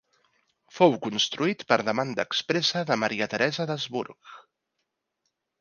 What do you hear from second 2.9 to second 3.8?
de Maria Teresa